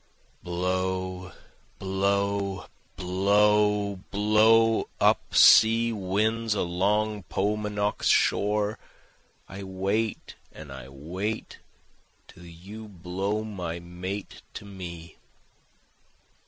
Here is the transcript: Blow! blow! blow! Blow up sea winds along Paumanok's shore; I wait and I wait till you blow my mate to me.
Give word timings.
Blow! 0.41 1.31
blow! 1.77 2.65
blow! 2.95 3.95
Blow 4.09 4.87
up 4.99 5.35
sea 5.35 5.93
winds 5.93 6.55
along 6.55 7.21
Paumanok's 7.29 8.07
shore; 8.07 8.79
I 9.47 9.61
wait 9.61 10.33
and 10.51 10.71
I 10.71 10.89
wait 10.89 11.59
till 12.27 12.47
you 12.47 12.87
blow 12.87 13.43
my 13.43 13.77
mate 13.79 14.41
to 14.55 14.65
me. 14.65 15.17